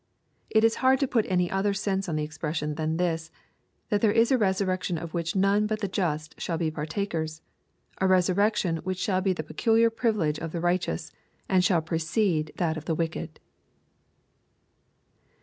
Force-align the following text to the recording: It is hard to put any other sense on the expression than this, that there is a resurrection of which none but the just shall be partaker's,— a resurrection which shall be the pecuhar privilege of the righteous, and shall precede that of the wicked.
It 0.49 0.63
is 0.63 0.77
hard 0.81 0.99
to 1.01 1.07
put 1.07 1.27
any 1.29 1.51
other 1.51 1.75
sense 1.75 2.09
on 2.09 2.15
the 2.15 2.23
expression 2.23 2.73
than 2.73 2.97
this, 2.97 3.29
that 3.89 4.01
there 4.01 4.11
is 4.11 4.31
a 4.31 4.35
resurrection 4.39 4.97
of 4.97 5.13
which 5.13 5.35
none 5.35 5.67
but 5.67 5.79
the 5.81 5.87
just 5.87 6.41
shall 6.41 6.57
be 6.57 6.71
partaker's,— 6.71 7.43
a 8.01 8.07
resurrection 8.07 8.77
which 8.77 8.97
shall 8.97 9.21
be 9.21 9.31
the 9.33 9.43
pecuhar 9.43 9.95
privilege 9.95 10.39
of 10.39 10.53
the 10.53 10.59
righteous, 10.59 11.11
and 11.47 11.63
shall 11.63 11.83
precede 11.83 12.51
that 12.55 12.77
of 12.77 12.85
the 12.85 12.95
wicked. 12.95 13.39